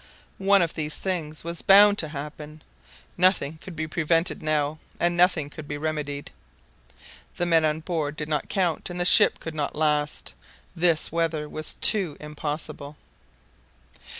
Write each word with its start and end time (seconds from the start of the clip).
One 0.39 0.63
of 0.63 0.73
these 0.73 0.97
things 0.97 1.43
was 1.43 1.61
bound 1.61 1.99
to 1.99 2.07
happen. 2.07 2.63
Nothing 3.19 3.59
could 3.59 3.75
be 3.75 3.85
prevented 3.87 4.41
now, 4.41 4.79
and 4.99 5.15
nothing 5.15 5.47
could 5.51 5.67
be 5.67 5.77
remedied. 5.77 6.31
The 7.35 7.45
men 7.45 7.63
on 7.63 7.81
board 7.81 8.17
did 8.17 8.27
not 8.27 8.49
count, 8.49 8.89
and 8.89 8.99
the 8.99 9.05
ship 9.05 9.39
could 9.39 9.53
not 9.53 9.75
last. 9.75 10.33
This 10.75 11.11
weather 11.11 11.47
was 11.47 11.75
too 11.75 12.17
impossible. 12.19 12.97